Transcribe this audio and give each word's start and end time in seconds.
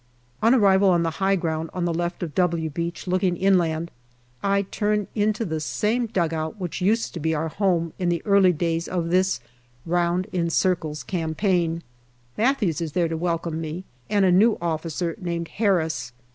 On 0.41 0.55
arrival 0.55 0.89
on 0.89 1.03
the 1.03 1.11
high 1.21 1.35
ground 1.35 1.69
on 1.75 1.85
the 1.85 1.93
left 1.93 2.23
of" 2.23 2.33
W" 2.33 2.67
Beach 2.71 3.05
looking 3.05 3.37
inland, 3.37 3.91
I 4.41 4.63
turn 4.63 5.05
into 5.13 5.45
the 5.45 5.59
same 5.59 6.07
dugout 6.07 6.59
which 6.59 6.81
used 6.81 7.13
to 7.13 7.19
be 7.19 7.35
our 7.35 7.49
home 7.49 7.93
in 7.99 8.09
the 8.09 8.23
early 8.25 8.51
days 8.51 8.87
of 8.87 9.11
this" 9.11 9.41
round 9.95 10.25
in 10.31 10.49
circles" 10.49 11.03
campaign. 11.03 11.83
Matthews 12.35 12.81
is 12.81 12.93
there 12.93 13.09
to 13.09 13.15
welcome 13.15 13.61
me, 13.61 13.83
and 14.09 14.25
a 14.25 14.31
new 14.31 14.57
officer 14.59 15.15
named 15.19 15.49
Harris. 15.49 16.13